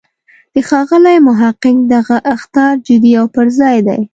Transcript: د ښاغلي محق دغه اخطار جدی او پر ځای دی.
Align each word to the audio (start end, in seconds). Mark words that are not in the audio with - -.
د 0.53 0.55
ښاغلي 0.67 1.17
محق 1.27 1.63
دغه 1.93 2.17
اخطار 2.35 2.73
جدی 2.87 3.11
او 3.19 3.25
پر 3.35 3.47
ځای 3.59 3.77
دی. 3.87 4.01